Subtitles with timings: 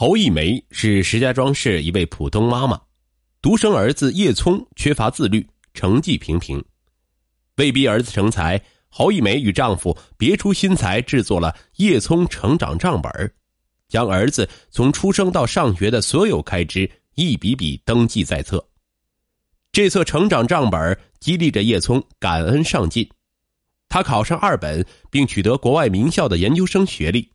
[0.00, 2.80] 侯一梅是石家庄市一位普通妈妈，
[3.42, 6.64] 独生儿子叶聪缺乏自律，成绩平平。
[7.56, 13.10] 为逼儿子成才，侯一梅与丈夫别出心裁，制作了叶聪成长账本
[13.88, 18.64] 将儿子从出生到上学的所有开支一笔笔登记在册。
[19.72, 23.10] 这册成长账本激励着叶聪感恩上进，
[23.88, 27.28] 他考上二本，并取得国外名校的研究生学历。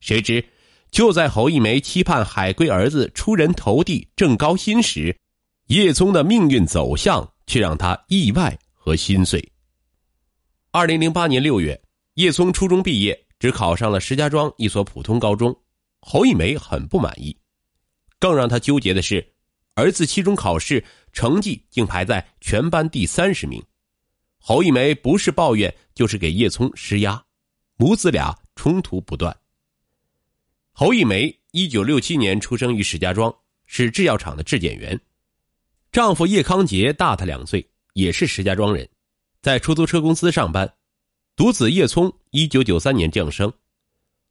[0.00, 0.42] 谁知，
[0.90, 5.16] 就在侯一梅期盼海归儿子出人头地、挣高薪时，
[5.66, 9.42] 叶聪的命运走向却让他意外和心碎。
[10.72, 11.80] 二零零八年六月，
[12.14, 15.56] 叶聪初中毕业，只考上了石家庄一所普通高中。
[16.00, 17.36] 侯一梅很不满意，
[18.18, 19.24] 更让他纠结的是，
[19.74, 23.62] 儿子期中考试成绩竟排在全班第三十名。
[24.38, 27.22] 侯一梅不是抱怨，就是给叶聪施压，
[27.76, 29.36] 母子俩冲突不断。
[30.72, 33.34] 侯一梅一九六七年出生于石家庄，
[33.66, 34.98] 是制药厂的质检员。
[35.92, 38.88] 丈夫叶康杰大她两岁，也是石家庄人，
[39.42, 40.72] 在出租车公司上班。
[41.36, 43.52] 独子叶聪一九九三年降生。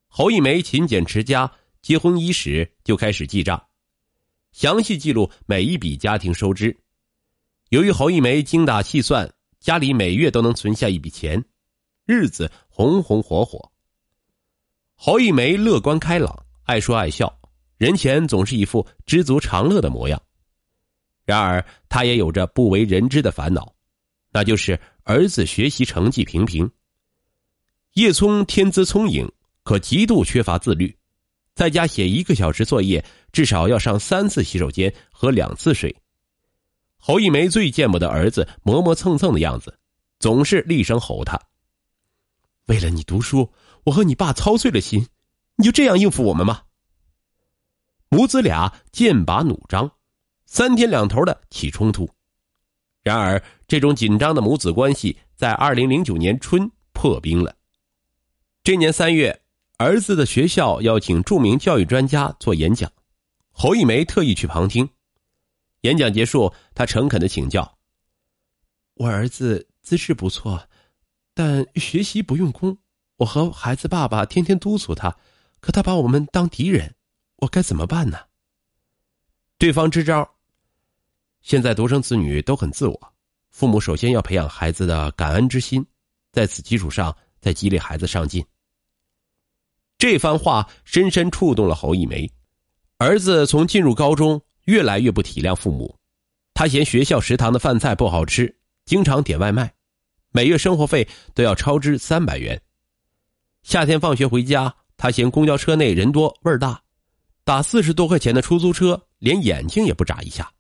[0.08, 3.64] 侯一梅勤俭持家，结婚伊始就开始记账，
[4.52, 6.76] 详细记录每一笔家庭收支。
[7.70, 11.44] 由于侯一梅精打细算，家里每月都能存下一笔钱，
[12.06, 13.72] 日子红红火火。
[15.02, 17.34] 侯一梅乐观开朗，爱说爱笑，
[17.78, 20.22] 人前总是一副知足常乐的模样。
[21.24, 23.74] 然而，她也有着不为人知的烦恼，
[24.30, 26.70] 那就是儿子学习成绩平平。
[27.94, 29.26] 叶聪天资聪颖，
[29.64, 30.94] 可极度缺乏自律，
[31.56, 35.96] 在家写一个小时作业，至少要上三次洗手间，和两次水。
[36.98, 39.80] 侯一梅最见不得儿子磨磨蹭蹭的样子，
[40.20, 41.40] 总是厉声吼他
[42.70, 43.52] ：“为了你读书。”
[43.86, 45.08] 我和你爸操碎了心，
[45.56, 46.64] 你就这样应付我们吗？
[48.10, 49.90] 母子俩剑拔弩张，
[50.46, 52.08] 三天两头的起冲突。
[53.02, 57.56] 然而，这种紧张的母子关系在二零零九年春破冰了。
[58.64, 59.42] 这年三月，
[59.78, 62.92] 儿子的学校邀请著名教育专家做演讲，
[63.52, 64.88] 侯一梅特意去旁听。
[65.82, 67.78] 演讲结束，他诚恳的请教
[68.96, 70.68] ：“我儿子资质不错，
[71.40, 72.78] 但学习不用功。”
[73.16, 75.16] 我和孩子爸爸天天督促他，
[75.62, 76.94] 可他把我们当敌人，
[77.38, 78.18] 我该怎么办呢？
[79.58, 80.30] 对方支招。
[81.42, 83.14] 现在独生子女都很自我，
[83.52, 85.86] 父母首先要培养孩子的感恩之心，
[86.34, 88.46] 在此基础上再激励孩子上进。
[89.98, 92.30] 这番话深深触动了侯一梅。
[92.98, 95.98] 儿子从进入高中越来越不体谅父母，
[96.54, 99.74] 他嫌学校食堂的饭菜不好吃，经常点外卖，
[100.32, 102.62] 每月生活费都要超支三百元。
[103.64, 106.82] 夏天放学回家，他嫌公交车内人多味儿大，
[107.44, 110.52] 打四十多块钱的出租车，连眼睛也不眨一下。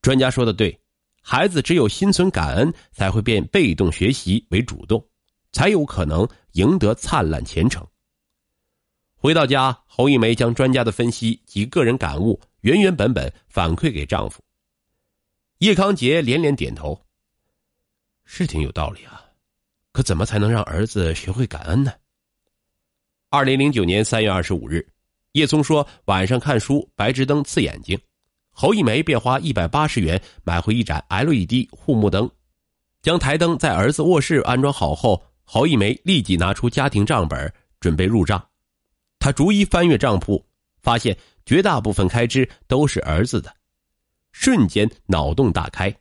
[0.00, 0.80] 专家说的对，
[1.20, 5.04] 孩子只有心存感恩，才会变被动学习为主动，
[5.52, 7.86] 才有可能赢得灿烂前程。
[9.14, 14.42] 回到家，侯一梅将专家的分析及个人感悟原原本本反馈给丈夫。
[15.58, 17.00] 叶康杰连连点头，
[18.24, 19.22] 是挺有道理啊，
[19.92, 21.92] 可怎么才能让儿子学会感恩呢？
[23.30, 24.86] 二零零九年三月二十五日，
[25.32, 27.98] 叶聪说晚上看书白炽灯刺眼睛，
[28.50, 32.30] 侯一梅便花一百八十元买回一盏 LED 护目灯，
[33.00, 38.46] 将台灯在儿子卧室安装好后，侯一梅立即拿出家庭账本准备入账。
[39.18, 40.44] 他逐一翻阅账簿，
[40.82, 41.16] 发现
[41.46, 43.54] 绝大部分开支都是儿子的，
[44.32, 45.94] 瞬间脑洞大开。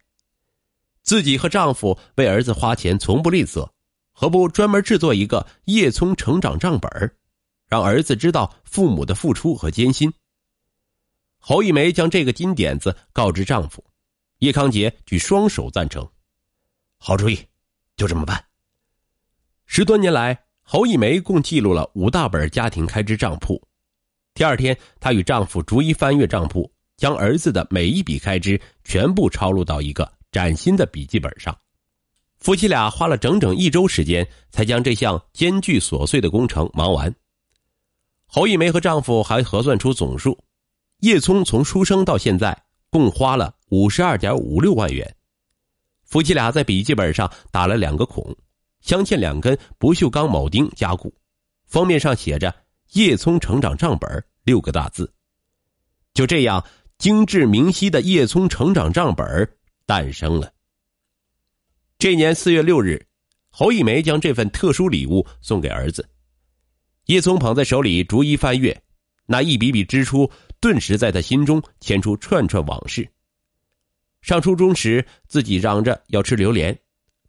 [1.11, 3.69] 自己和丈夫为儿子花钱从不吝啬，
[4.13, 6.89] 何不专门制作一个叶聪成长账本
[7.67, 10.13] 让儿子知道父母的付出和艰辛。
[11.37, 13.83] 侯一梅将这个金点子告知丈夫，
[14.37, 16.09] 叶康杰举双手赞成，
[16.97, 17.37] 好主意，
[17.97, 18.41] 就这么办。
[19.65, 23.61] 十多年来，侯一梅共记录了五大本家庭开支账簿。
[24.33, 31.55] 第二天，她与丈夫逐一翻阅账簿，将儿子的每一笔开支全部抄录到一个崭新的笔记本上。
[32.39, 37.13] 夫妻俩花了整整一周时间，才将这项艰巨琐碎的工程忙完。
[38.25, 40.37] 侯一梅和丈夫还核算出总数，
[41.01, 42.57] 叶聪从出生到现在
[42.89, 45.15] 共花了五十二点五六万元。
[46.03, 48.35] 夫妻俩在笔记本上打了两个孔，
[48.81, 51.13] 镶嵌两根不锈钢铆钉加固，
[51.67, 52.53] 封面上写着
[52.93, 55.13] “叶聪成长账本”六个大字。
[56.13, 56.65] 就这样，
[56.97, 59.57] 精致明晰的叶聪成长账本
[59.91, 60.49] 诞生了。
[61.99, 63.05] 这年四月六日，
[63.49, 66.09] 侯一梅将这份特殊礼物送给儿子。
[67.07, 68.81] 叶聪捧在手里，逐一翻阅，
[69.25, 73.05] 那一笔笔支出顿时在他心中牵出串串往事。
[74.21, 76.79] 上初中时，自己嚷着要吃榴莲，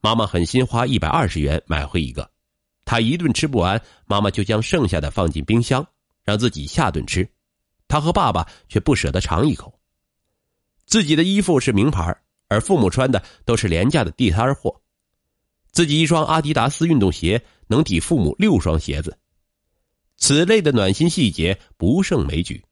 [0.00, 2.30] 妈妈狠心花一百二十元买回一个，
[2.84, 5.84] 他一顿吃不完，妈妈就将剩下的放进冰箱，
[6.22, 7.28] 让自己下顿吃。
[7.88, 9.76] 他和爸爸却不舍得尝一口。
[10.86, 12.16] 自己的衣服是名牌，
[12.52, 14.78] 而父母穿的都是廉价的地摊货。
[15.72, 19.16] 自己一双阿迪达斯运动鞋能抵父母六双鞋子。
[20.18, 22.62] 此类的暖心细节不胜枚举，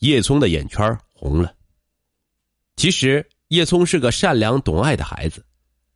[0.00, 1.54] 叶聪的眼圈红了。
[2.76, 5.44] 其实叶聪是个善良懂爱的孩子，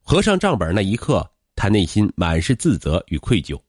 [0.01, 3.61] 合上账本那一刻，他内心满是自责与愧疚。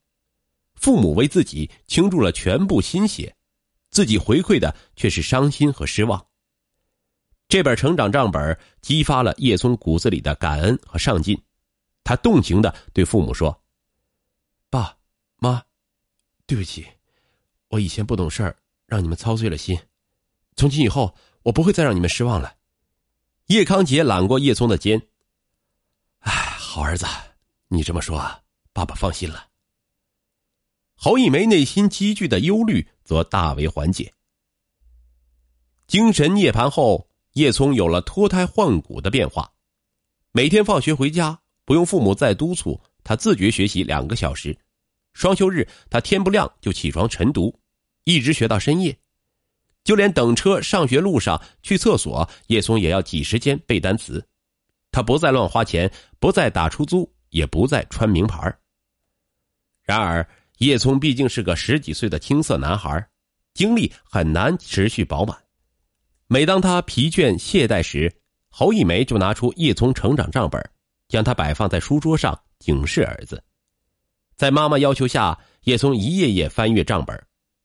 [0.75, 3.35] 父母为自己倾注了全部心血，
[3.89, 6.23] 自己回馈的却是伤心和失望。
[7.47, 11.39] 这本成长账本激发了叶聪骨子里的感恩和上进。
[12.03, 13.63] 他动情的对父母说
[14.69, 14.97] ：“爸
[15.37, 15.63] 妈，
[16.45, 16.85] 对不起，
[17.69, 18.55] 我以前不懂事
[18.85, 19.79] 让你们操碎了心。
[20.55, 22.55] 从今以后，我不会再让你们失望了。”
[23.47, 25.01] 叶康杰揽过叶聪的肩
[26.21, 27.05] ：“哎，好儿子，
[27.67, 28.19] 你这么说，
[28.73, 29.49] 爸爸放心了。”
[30.97, 34.13] 侯一梅内心积聚的忧虑则大为缓解。
[35.87, 39.51] 精神涅槃后，叶聪有了脱胎换骨的变化，
[40.31, 41.37] 每天放学回家。
[41.65, 44.57] 不用父母再督促，他自觉学习两个小时。
[45.13, 47.53] 双休日，他天不亮就起床晨读，
[48.05, 48.97] 一直学到深夜。
[49.83, 54.25] 就连等车上学路上去厕所，叶聪也要挤时间背单词。
[54.91, 58.57] 他不再乱花钱，不再打出租，也不再穿名牌。
[59.83, 60.25] 然而，
[60.59, 63.05] 叶聪毕竟是个十几岁的青涩男孩，
[63.53, 65.44] 精力很难持续饱满。
[66.27, 68.13] 每当他疲倦懈怠时，
[68.49, 70.61] 侯一梅就拿出叶聪成长账本。
[71.07, 73.43] 将它摆放在书桌上，警示儿子。
[74.35, 77.15] 在妈妈要求下，叶聪一页页翻阅账本，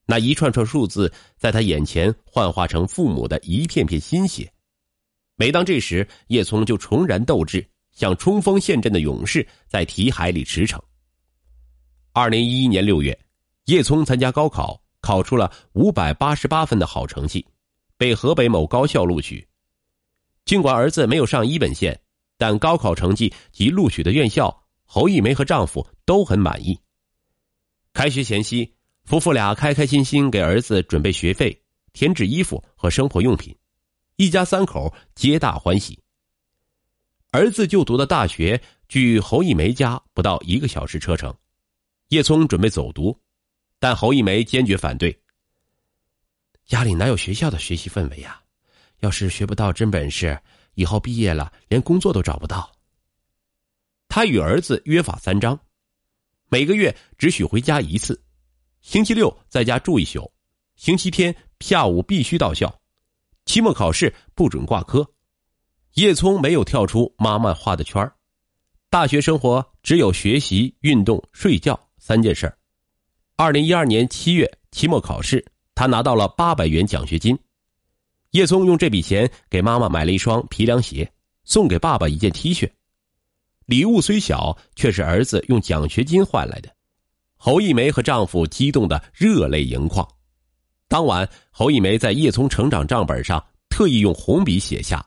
[0.05, 4.53] 那一串串数字在他眼前幻化成父母的一片片心血。
[5.37, 10.79] 每当这时，叶聪就重燃斗志，像冲锋陷阵的勇士在题海里驰骋。
[12.13, 13.19] 二零一一年六月，
[13.65, 17.45] 叶聪参加高考，考出了五百八十八分的好成绩，
[18.01, 19.47] 被河北某高校录取。
[20.47, 22.01] 尽管儿子没有上一本线。
[22.39, 26.81] 但高考成绩及录取的院校，侯一梅和丈夫都很满意。
[27.93, 28.73] 开学前夕，
[29.05, 31.63] 夫妇俩开开心心给儿子准备学费、
[31.93, 33.55] 添置衣服和生活用品，
[34.17, 36.03] 一家三口皆大欢喜。
[37.31, 38.59] 儿子就读的大学
[38.89, 41.37] 距侯一梅家不到一个小时车程，
[42.09, 43.15] 叶聪准备走读，
[43.79, 45.20] 但侯一梅坚决反对。
[46.71, 48.41] 家里哪有学校的学习氛围呀？
[49.01, 50.41] 要是学不到真本事。
[50.75, 52.71] 以后毕业了，连工作都找不到。
[54.07, 55.59] 他与儿子约法三章：
[56.49, 58.23] 每个月只许回家一次，
[58.83, 60.33] 星期六在家住一宿，
[60.77, 62.73] 星期天下午必须到校，
[63.47, 65.05] 期末考试不准挂科。
[65.95, 68.09] 叶聪没有跳出妈妈画的圈
[68.89, 72.57] 大学生活只有学习、运动、睡觉三件事
[73.35, 75.45] 二零一二年七月期末考试，
[75.81, 77.35] 他拿到了八百元奖学金。
[78.33, 81.11] 叶聪用这笔钱给妈妈买了一双皮凉鞋，
[81.45, 82.71] 送给爸爸一件 T 恤。
[83.65, 86.69] 礼物虽小，却是儿子用奖学金换来的。
[87.39, 90.07] 侯一梅和丈夫激动的热泪盈眶。
[90.87, 95.03] 当晚，侯一梅在叶聪成长账本上特意用红笔写下：“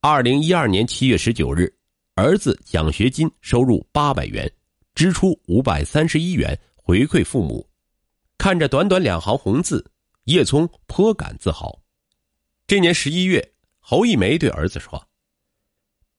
[0.00, 1.68] 二零一二年七月十九日，
[2.14, 4.48] 儿子奖学金收入八百元，
[4.94, 7.68] 支出五百三十一元，回馈父母。”
[8.38, 9.84] 看着短短两行红字，
[10.24, 11.82] 叶聪颇感自豪。
[12.66, 15.06] 这年十一月，侯一梅对儿子说：“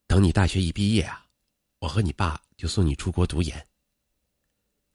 [0.06, 1.26] 等你大学一毕业啊，
[1.80, 3.66] 我和你爸就送你出国读研。”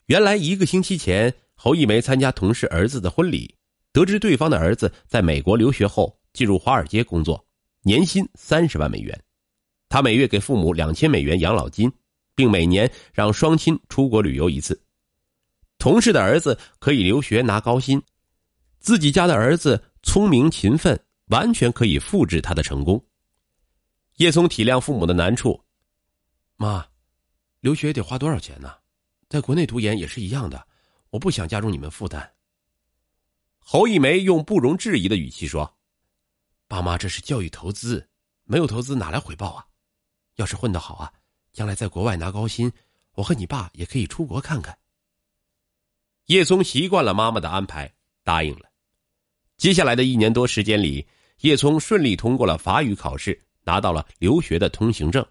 [0.08, 3.54] 原来一个星期前，侯一梅参加同事儿子的婚礼，
[3.92, 7.46] 得知对方的儿子在美国留学后进入华尔街工作，
[7.82, 9.22] 年薪三十万美元，
[9.90, 11.92] 他每月给父母两千美元养老金，
[12.34, 14.82] 并每年让双亲出国旅游一次。
[15.78, 18.02] 同事的儿子可以留学拿高薪，
[18.82, 21.02] 自己家的儿子聪明勤奋。
[21.32, 23.02] 完全可以复制他的成功。
[24.18, 25.64] 叶松体谅父母的难处，
[26.58, 26.86] 妈，
[27.62, 28.76] 留学得花多少钱呢？
[29.30, 30.68] 在国内读研也是一样的，
[31.10, 32.34] 我不想加重你们负担。
[33.60, 35.78] 侯一梅用不容置疑的语气说
[36.68, 38.10] ：“爸妈，这是教育投资，
[38.44, 39.66] 没有投资哪来回报啊？
[40.36, 41.14] 要是混得好啊，
[41.54, 42.70] 将来在国外拿高薪，
[43.14, 44.78] 我和你爸也可以出国看看。”
[46.28, 47.94] 叶松习惯了妈妈的安排，
[48.26, 48.70] 答应了。
[49.62, 51.06] 接下来的一年多时间里。
[51.42, 55.24] 叶聪顺利通过了法语考试，拿到了留学的通行证。